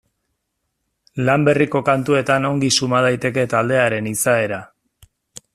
[1.27, 4.63] Lan berriko kantuetan ongi suma daiteke taldearen izaera.